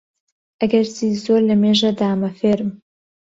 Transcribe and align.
ئەگەرچی 0.61 1.19
زۆر 1.23 1.41
لەمێژە 1.49 1.91
دامە 1.99 2.29
فێرم 2.39 2.69